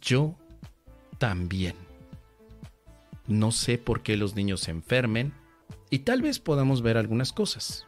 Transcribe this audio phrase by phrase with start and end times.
[0.00, 0.34] yo
[1.18, 1.74] también.
[3.26, 5.32] No sé por qué los niños se enfermen
[5.90, 7.86] y tal vez podamos ver algunas cosas.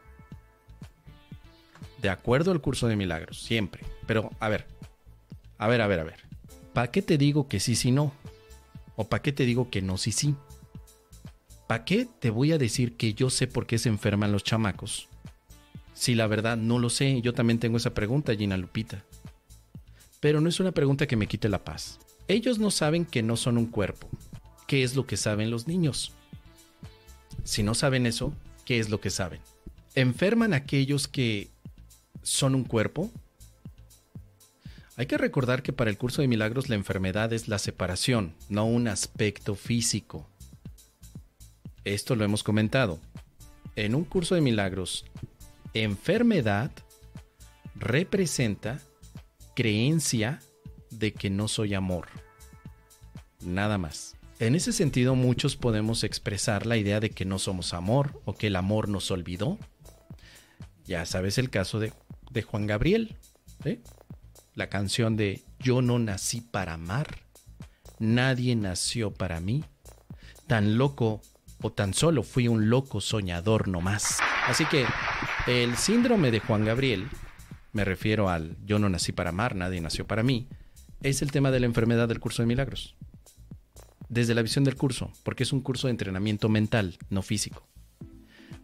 [2.02, 3.84] De acuerdo al curso de milagros, siempre.
[4.06, 4.66] Pero, a ver,
[5.58, 6.20] a ver, a ver, a ver.
[6.72, 8.12] ¿Para qué te digo que sí, sí, no?
[8.96, 10.34] ¿O para qué te digo que no, sí, sí?
[11.66, 15.08] ¿Para qué te voy a decir que yo sé por qué se enferman los chamacos?
[15.92, 19.04] Si la verdad no lo sé, yo también tengo esa pregunta, Gina Lupita.
[20.20, 21.98] Pero no es una pregunta que me quite la paz.
[22.28, 24.08] Ellos no saben que no son un cuerpo.
[24.66, 26.12] ¿Qué es lo que saben los niños?
[27.42, 28.32] Si no saben eso,
[28.64, 29.40] ¿qué es lo que saben?
[29.94, 31.48] ¿Enferman aquellos que
[32.22, 33.10] son un cuerpo?
[34.96, 38.66] Hay que recordar que para el curso de milagros la enfermedad es la separación, no
[38.66, 40.28] un aspecto físico.
[41.84, 43.00] Esto lo hemos comentado.
[43.76, 45.06] En un curso de milagros,
[45.72, 46.70] enfermedad
[47.74, 48.82] representa
[49.60, 50.40] creencia
[50.88, 52.06] de que no soy amor.
[53.44, 54.16] Nada más.
[54.38, 58.46] En ese sentido, muchos podemos expresar la idea de que no somos amor o que
[58.46, 59.58] el amor nos olvidó.
[60.86, 61.92] Ya sabes el caso de,
[62.42, 63.18] Juan Gabriel.
[63.66, 63.82] ¿eh?
[64.54, 67.18] la canción de Yo no nací para amar,
[67.98, 69.62] nadie nació para mí,
[70.46, 71.20] tan loco
[71.60, 74.20] o tan solo fui un loco soñador nomás.
[74.46, 74.86] Así que
[75.46, 77.10] el síndrome de Juan Gabriel,
[77.72, 80.48] me refiero al Yo no nací para amar, nadie nació para mí,
[81.02, 82.96] es el tema de la enfermedad del curso de milagros.
[84.08, 87.66] Desde la visión del curso, porque es un curso de entrenamiento mental, no físico.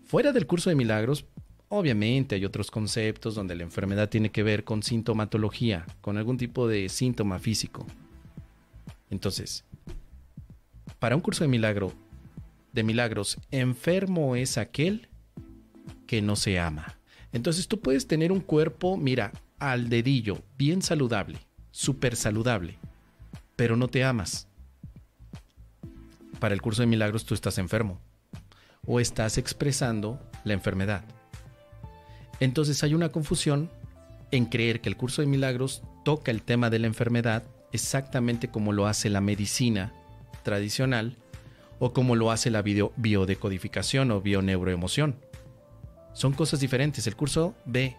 [0.04, 1.26] Fuera del curso de milagros,
[1.68, 6.68] Obviamente hay otros conceptos donde la enfermedad tiene que ver con sintomatología, con algún tipo
[6.68, 7.86] de síntoma físico.
[9.10, 9.64] Entonces,
[11.00, 11.92] para un curso de milagro,
[12.72, 15.08] de milagros, enfermo es aquel
[16.06, 16.98] que no se ama.
[17.32, 21.38] Entonces tú puedes tener un cuerpo, mira, al dedillo, bien saludable,
[21.70, 22.78] súper saludable,
[23.56, 24.48] pero no te amas.
[26.38, 28.00] Para el curso de milagros tú estás enfermo
[28.86, 31.04] o estás expresando la enfermedad.
[32.40, 33.70] Entonces hay una confusión
[34.30, 38.72] en creer que el curso de milagros toca el tema de la enfermedad exactamente como
[38.72, 39.92] lo hace la medicina
[40.42, 41.16] tradicional
[41.78, 45.16] o como lo hace la biodecodificación o bioneuroemoción.
[46.16, 47.06] Son cosas diferentes.
[47.06, 47.96] El curso ve,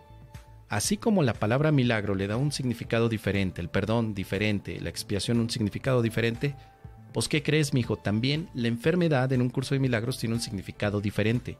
[0.67, 5.39] así como la palabra milagro le da un significado diferente, el perdón diferente, la expiación
[5.39, 6.55] un significado diferente,
[7.13, 7.95] pues ¿qué crees, mijo?
[7.95, 11.57] También la enfermedad en un curso de milagros tiene un significado diferente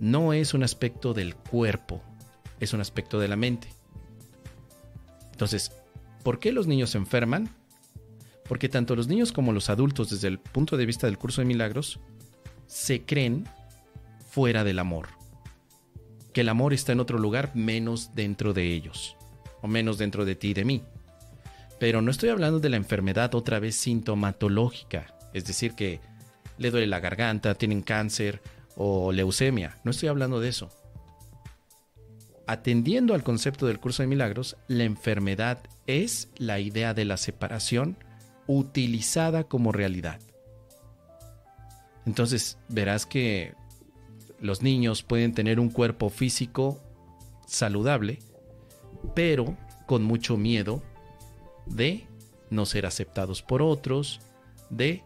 [0.00, 2.02] no es un aspecto del cuerpo,
[2.60, 3.68] es un aspecto de la mente.
[5.32, 5.72] Entonces,
[6.22, 7.48] ¿por qué los niños se enferman?
[8.48, 11.46] Porque tanto los niños como los adultos, desde el punto de vista del curso de
[11.46, 12.00] milagros,
[12.66, 13.46] se creen
[14.30, 15.08] fuera del amor.
[16.32, 19.16] Que el amor está en otro lugar menos dentro de ellos,
[19.62, 20.82] o menos dentro de ti y de mí.
[21.78, 26.00] Pero no estoy hablando de la enfermedad otra vez sintomatológica, es decir, que
[26.58, 28.42] le duele la garganta, tienen cáncer,
[28.80, 29.76] o leucemia.
[29.82, 30.70] No estoy hablando de eso.
[32.46, 37.96] Atendiendo al concepto del curso de milagros, la enfermedad es la idea de la separación
[38.46, 40.20] utilizada como realidad.
[42.06, 43.54] Entonces verás que
[44.40, 46.80] los niños pueden tener un cuerpo físico
[47.46, 48.18] saludable,
[49.14, 49.56] pero
[49.86, 50.82] con mucho miedo
[51.66, 52.06] de
[52.50, 54.20] no ser aceptados por otros,
[54.70, 55.02] de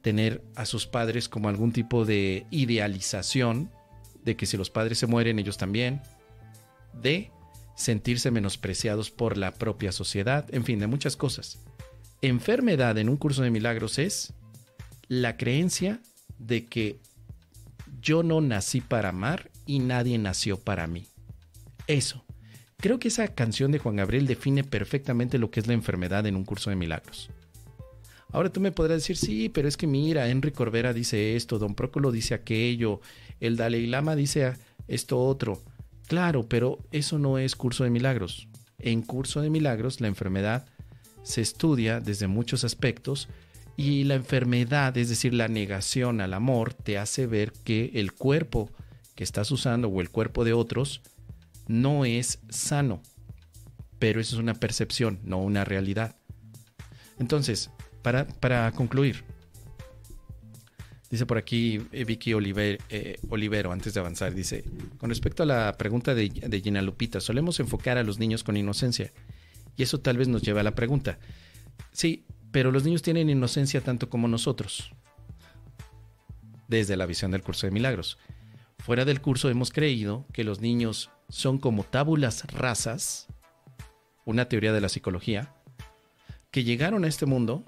[0.00, 3.70] tener a sus padres como algún tipo de idealización
[4.24, 6.02] de que si los padres se mueren ellos también,
[6.92, 7.30] de
[7.76, 11.58] sentirse menospreciados por la propia sociedad, en fin, de muchas cosas.
[12.20, 14.34] Enfermedad en un curso de milagros es
[15.08, 16.00] la creencia
[16.38, 17.00] de que
[18.02, 21.06] yo no nací para amar y nadie nació para mí.
[21.86, 22.24] Eso.
[22.78, 26.34] Creo que esa canción de Juan Gabriel define perfectamente lo que es la enfermedad en
[26.34, 27.30] un curso de milagros.
[28.32, 31.74] Ahora tú me podrás decir, sí, pero es que mira, Henry Corbera dice esto, Don
[31.74, 33.00] Prócolo dice aquello,
[33.40, 34.54] el Dalai Lama dice
[34.88, 35.62] esto otro.
[36.08, 38.48] Claro, pero eso no es curso de milagros.
[38.78, 40.66] En curso de milagros la enfermedad
[41.22, 43.28] se estudia desde muchos aspectos
[43.76, 48.70] y la enfermedad, es decir, la negación al amor, te hace ver que el cuerpo
[49.14, 51.02] que estás usando o el cuerpo de otros
[51.68, 53.02] no es sano.
[53.98, 56.16] Pero eso es una percepción, no una realidad.
[57.18, 57.70] Entonces,
[58.02, 59.24] para, concluir,
[61.10, 64.64] dice por aquí eh, Vicky eh, Olivero, antes de avanzar, dice,
[64.98, 68.56] con respecto a la pregunta de, de Gina Lupita, solemos enfocar a los niños con
[68.56, 69.12] inocencia.
[69.76, 71.18] Y eso tal vez nos lleva a la pregunta.
[71.92, 74.92] Sí, pero los niños tienen inocencia tanto como nosotros.
[76.68, 78.18] Desde la visión del curso de milagros.
[78.78, 83.28] Fuera del curso hemos creído que los niños son como tábulas rasas,
[84.24, 85.54] una teoría de la psicología,
[86.50, 87.64] que llegaron a este mundo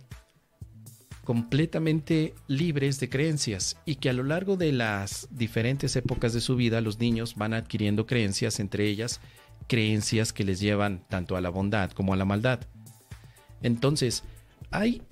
[1.24, 6.54] completamente libres de creencias y que a lo largo de las diferentes épocas de su
[6.54, 9.20] vida los niños van adquiriendo creencias, entre ellas
[9.66, 12.60] creencias que les llevan tanto a la bondad como a la maldad.
[13.62, 14.24] Entonces,
[14.74, 15.02] hay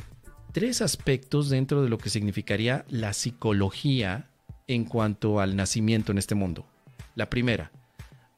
[0.53, 4.29] tres aspectos dentro de lo que significaría la psicología
[4.67, 6.67] en cuanto al nacimiento en este mundo.
[7.15, 7.71] La primera,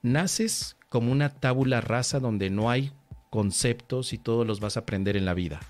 [0.03, 2.93] naces como una tábula rasa donde no hay
[3.31, 5.61] conceptos y todos los vas a aprender en la vida.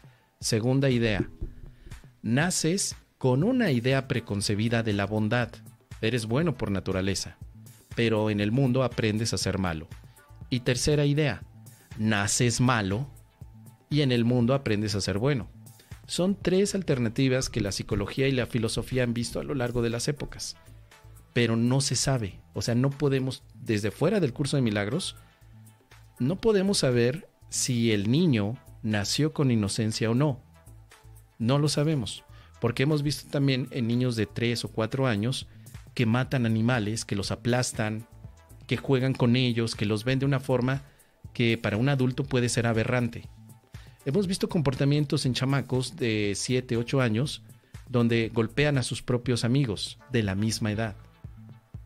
[0.41, 1.31] Segunda idea,
[2.21, 5.51] naces con una idea preconcebida de la bondad.
[6.03, 7.39] Eres bueno por naturaleza,
[7.95, 9.87] pero en el mundo aprendes a ser malo.
[10.51, 11.43] Y tercera idea,
[11.97, 13.09] naces malo
[13.95, 15.49] y en el mundo aprendes a ser bueno.
[16.07, 19.91] Son tres alternativas que la psicología y la filosofía han visto a lo largo de
[19.91, 20.57] las épocas,
[21.33, 22.41] pero no se sabe.
[22.55, 25.15] O sea, no podemos, desde fuera del curso de milagros,
[26.19, 30.41] no podemos saber si el niño nació con inocencia o no.
[31.39, 32.25] No lo sabemos,
[32.61, 35.47] porque hemos visto también en niños de 3 o 4 años
[35.95, 38.09] que matan animales, que los aplastan,
[38.67, 40.83] que juegan con ellos, que los ven de una forma
[41.33, 43.29] que para un adulto puede ser aberrante.
[44.07, 47.43] Hemos visto comportamientos en chamacos de 7, 8 años
[47.89, 50.97] donde golpean a sus propios amigos de la misma edad.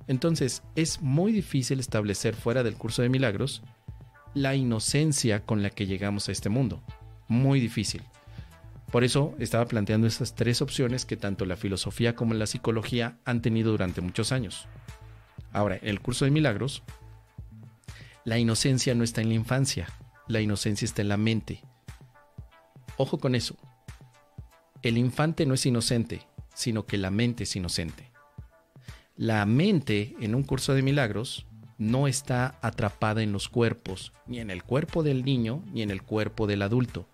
[0.09, 3.63] Entonces, es muy difícil establecer fuera del curso de milagros
[4.35, 6.83] la inocencia con la que llegamos a este mundo.
[7.29, 8.03] Muy difícil.
[8.91, 13.43] Por eso estaba planteando esas tres opciones que tanto la filosofía como la psicología han
[13.43, 14.67] tenido durante muchos años.
[15.53, 16.83] Ahora, en el curso de milagros,
[18.25, 19.89] la inocencia no está en la infancia,
[20.27, 21.63] la inocencia está en la mente.
[22.99, 23.57] Ojo con eso.
[24.83, 28.11] El infante no es inocente, sino que la mente es inocente.
[29.17, 31.47] La mente en un curso de milagros
[31.79, 36.03] no está atrapada en los cuerpos, ni en el cuerpo del niño, ni en el
[36.03, 37.09] cuerpo del adulto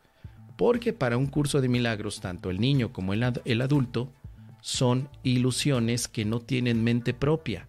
[0.56, 3.22] porque para un curso de milagros, tanto el niño como el,
[3.62, 4.12] adulto
[4.60, 7.68] son ilusiones que no tienen mente propia.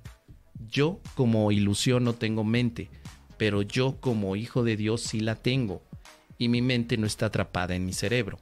[0.68, 2.90] Yo como ilusión no tengo mente,
[3.38, 5.82] pero yo como hijo de Dios sí la tengo,
[6.38, 8.40] y mi mente no está atrapada en mi cerebro.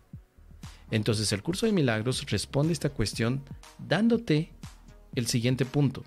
[0.92, 3.44] Entonces el curso de milagros responde esta cuestión
[3.80, 4.52] dándote
[5.16, 6.04] el siguiente punto.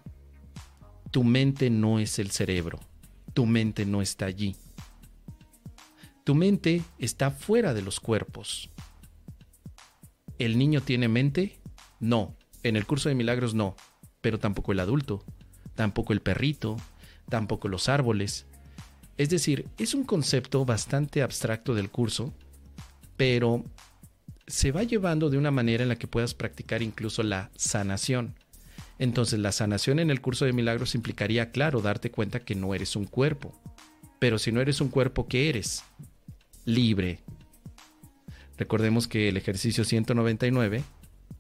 [1.11, 2.79] Tu mente no es el cerebro,
[3.35, 4.57] tu mente no está allí.
[6.25, 8.71] Tu mente está fuera de los cuerpos.
[10.39, 11.61] ¿El niño tiene mente?
[12.01, 12.37] No.
[12.63, 13.77] En el curso de milagros no.
[14.21, 15.25] Pero tampoco el adulto,
[15.77, 16.77] tampoco el perrito,
[17.29, 18.47] tampoco los árboles.
[19.17, 22.35] Es decir, es un concepto bastante abstracto del curso,
[23.17, 23.65] pero
[24.47, 28.35] se va llevando de una manera en la que puedas practicar incluso la sanación.
[28.99, 32.97] Entonces la sanación en el curso de milagros implicaría, claro, darte cuenta que no eres
[32.97, 33.53] un cuerpo.
[34.19, 35.85] Pero si no eres un cuerpo, ¿qué eres?
[36.67, 37.21] libre.
[38.59, 40.85] Recordemos que el ejercicio 199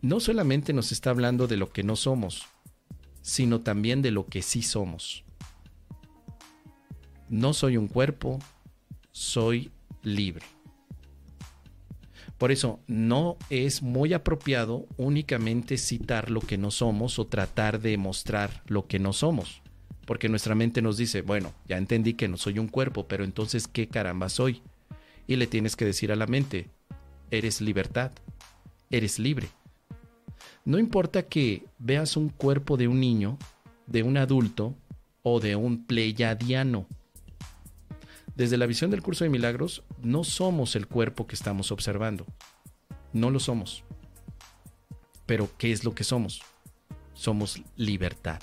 [0.01, 2.47] no solamente nos está hablando de lo que no somos,
[3.21, 5.25] sino también de lo que sí somos.
[7.29, 8.39] No soy un cuerpo,
[9.13, 9.71] soy
[10.03, 10.45] libre.
[12.39, 17.97] Por eso no es muy apropiado únicamente citar lo que no somos o tratar de
[17.97, 19.63] mostrar lo que no somos.
[20.05, 23.67] Porque nuestra mente nos dice, bueno, ya entendí que no soy un cuerpo, pero entonces,
[23.67, 24.63] ¿qué caramba soy?
[25.27, 26.69] y le tienes que decir a la mente,
[27.31, 28.13] eres libertad,
[28.91, 29.49] eres libre.
[30.65, 33.39] No importa que veas un cuerpo de un niño,
[33.87, 34.75] de un adulto
[35.23, 36.87] o de un pleyadiano.
[38.37, 42.27] Desde la visión del curso de milagros, no somos el cuerpo que estamos observando.
[43.15, 43.83] No lo somos.
[45.25, 46.43] Pero ¿qué es lo que somos?
[47.15, 48.41] Somos libertad.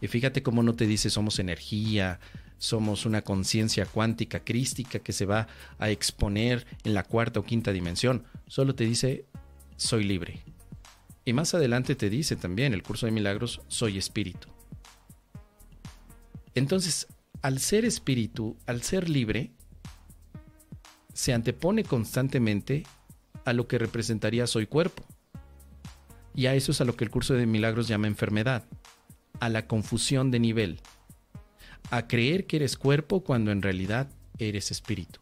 [0.00, 2.20] Y fíjate cómo no te dice somos energía,
[2.56, 5.46] somos una conciencia cuántica crística que se va
[5.78, 8.24] a exponer en la cuarta o quinta dimensión.
[8.46, 9.26] Solo te dice,
[9.76, 10.42] soy libre.
[11.26, 14.48] Y más adelante te dice también el curso de milagros, soy espíritu.
[16.54, 17.06] Entonces,
[17.42, 19.52] al ser espíritu, al ser libre,
[21.12, 22.84] se antepone constantemente
[23.44, 25.04] a lo que representaría soy cuerpo.
[26.34, 28.64] Y a eso es a lo que el curso de milagros llama enfermedad,
[29.40, 30.80] a la confusión de nivel
[31.90, 35.20] a creer que eres cuerpo cuando en realidad eres espíritu.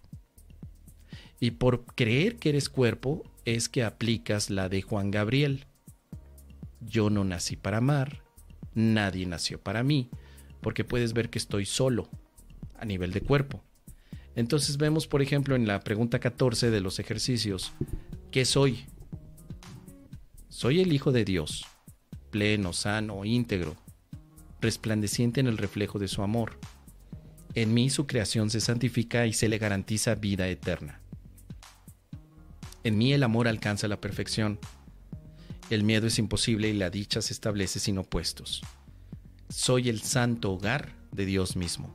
[1.41, 5.67] Y por creer que eres cuerpo es que aplicas la de Juan Gabriel.
[6.81, 8.23] Yo no nací para amar,
[8.75, 10.11] nadie nació para mí,
[10.61, 12.09] porque puedes ver que estoy solo
[12.79, 13.63] a nivel de cuerpo.
[14.35, 17.73] Entonces vemos, por ejemplo, en la pregunta 14 de los ejercicios,
[18.31, 18.87] ¿qué soy?
[20.49, 21.67] Soy el Hijo de Dios,
[22.31, 23.77] pleno, sano, íntegro,
[24.61, 26.59] resplandeciente en el reflejo de su amor.
[27.55, 31.01] En mí su creación se santifica y se le garantiza vida eterna.
[32.85, 34.59] En mí el amor alcanza la perfección.
[35.71, 38.63] El miedo es imposible y la dicha se establece sin opuestos.
[39.49, 41.95] Soy el santo hogar de Dios mismo.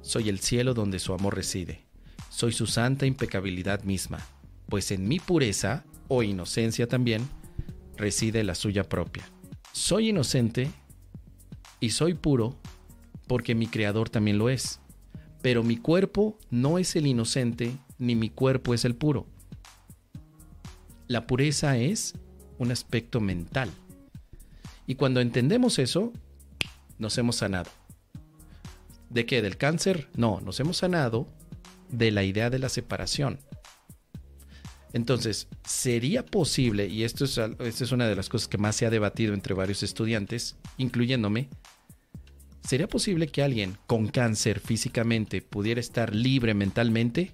[0.00, 1.84] Soy el cielo donde su amor reside.
[2.30, 4.18] Soy su santa impecabilidad misma,
[4.68, 7.28] pues en mi pureza, o inocencia también,
[7.96, 9.24] reside la suya propia.
[9.72, 10.70] Soy inocente
[11.78, 12.56] y soy puro
[13.26, 14.80] porque mi creador también lo es.
[15.42, 19.26] Pero mi cuerpo no es el inocente ni mi cuerpo es el puro.
[21.06, 22.14] La pureza es
[22.58, 23.70] un aspecto mental.
[24.86, 26.12] Y cuando entendemos eso,
[27.04, 27.70] nos hemos sanado.
[29.10, 29.42] ¿De qué?
[29.42, 30.08] ¿Del cáncer?
[30.16, 31.28] No, nos hemos sanado
[31.90, 33.38] de la idea de la separación.
[34.94, 38.86] Entonces, ¿sería posible, y esto es, esto es una de las cosas que más se
[38.86, 41.50] ha debatido entre varios estudiantes, incluyéndome,
[42.66, 47.32] ¿sería posible que alguien con cáncer físicamente pudiera estar libre mentalmente?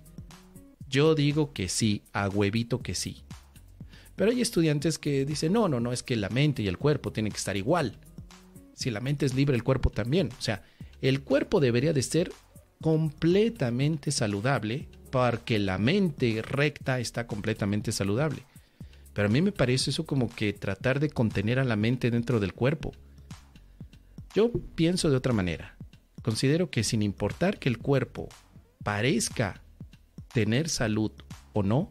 [0.89, 3.23] Yo digo que sí, a huevito que sí.
[4.17, 7.13] Pero hay estudiantes que dicen, no, no, no, es que la mente y el cuerpo
[7.13, 7.99] tienen que estar igual.
[8.81, 10.31] Si la mente es libre, el cuerpo también.
[10.39, 10.63] O sea,
[11.03, 12.33] el cuerpo debería de ser
[12.81, 18.43] completamente saludable porque la mente recta está completamente saludable.
[19.13, 22.41] Pero a mí me parece eso como que tratar de contener a la mente dentro
[22.41, 22.93] del cuerpo.
[24.35, 25.77] Yo pienso de otra manera.
[26.23, 28.31] Considero que sin importar que el cuerpo
[28.83, 29.61] parezca
[30.33, 31.13] tener salud
[31.53, 31.91] o no,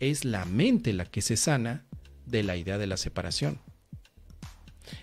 [0.00, 1.84] es la mente la que se sana
[2.24, 3.58] de la idea de la separación.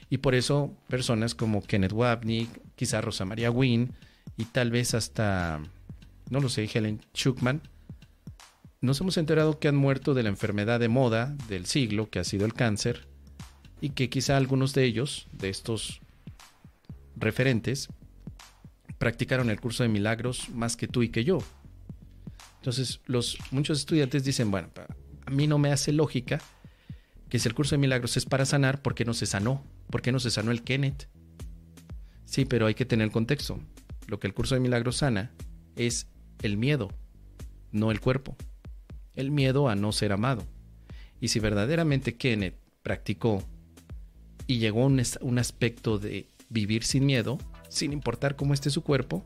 [0.09, 3.89] Y por eso personas como Kenneth Wapnick, quizá Rosa María Wynne
[4.37, 5.61] y tal vez hasta,
[6.29, 7.61] no lo sé, Helen Schuckman,
[8.81, 12.23] nos hemos enterado que han muerto de la enfermedad de moda del siglo, que ha
[12.23, 13.07] sido el cáncer,
[13.81, 15.99] y que quizá algunos de ellos, de estos
[17.17, 17.89] referentes,
[18.97, 21.39] practicaron el curso de milagros más que tú y que yo.
[22.57, 24.69] Entonces, los, muchos estudiantes dicen, bueno,
[25.25, 26.39] a mí no me hace lógica
[27.29, 29.63] que si el curso de milagros es para sanar, ¿por qué no se sanó?
[29.89, 31.09] ¿Por qué no se sanó el Kenneth?
[32.25, 33.59] Sí, pero hay que tener contexto.
[34.07, 35.31] Lo que el curso de milagros sana
[35.75, 36.07] es
[36.41, 36.89] el miedo,
[37.71, 38.35] no el cuerpo.
[39.15, 40.45] El miedo a no ser amado.
[41.19, 43.43] Y si verdaderamente Kenneth practicó
[44.47, 48.83] y llegó a un, un aspecto de vivir sin miedo, sin importar cómo esté su
[48.83, 49.23] cuerpo,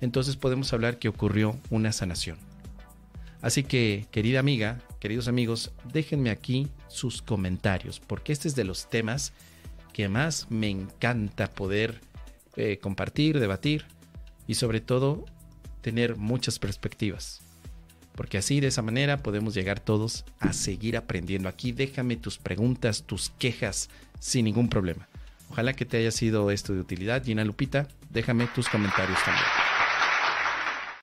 [0.00, 2.38] entonces podemos hablar que ocurrió una sanación.
[3.40, 8.88] Así que, querida amiga, queridos amigos, déjenme aquí sus comentarios, porque este es de los
[8.88, 9.34] temas
[9.94, 12.00] que más me encanta poder
[12.56, 13.86] eh, compartir, debatir
[14.46, 15.24] y sobre todo
[15.80, 17.40] tener muchas perspectivas.
[18.14, 21.48] Porque así de esa manera podemos llegar todos a seguir aprendiendo.
[21.48, 25.08] Aquí déjame tus preguntas, tus quejas sin ningún problema.
[25.48, 27.24] Ojalá que te haya sido esto de utilidad.
[27.24, 29.63] Gina Lupita, déjame tus comentarios también.